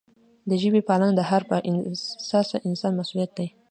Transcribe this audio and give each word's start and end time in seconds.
د 0.49 0.51
ژبې 0.61 0.81
پالنه 0.87 1.13
د 1.15 1.21
هر 1.29 1.41
با 1.49 1.57
احساسه 1.69 2.57
انسان 2.67 2.93
مسؤلیت 2.99 3.31
دی. 3.37 3.47